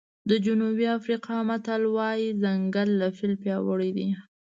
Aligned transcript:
د 0.29 0.31
جنوبي 0.45 0.85
افریقا 0.97 1.35
متل 1.49 1.81
وایي 1.95 2.27
ځنګل 2.43 2.89
له 3.01 3.07
فیل 3.17 3.33
پیاوړی 3.43 3.91
دی. 3.97 4.07